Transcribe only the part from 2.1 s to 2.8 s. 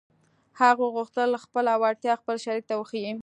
خپل شريک ته